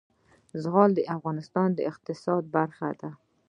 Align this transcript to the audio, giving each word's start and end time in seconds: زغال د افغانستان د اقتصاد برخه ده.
زغال 0.61 0.91
د 0.95 0.99
افغانستان 1.15 1.69
د 1.73 1.79
اقتصاد 1.91 2.43
برخه 2.55 2.89
ده. 3.01 3.09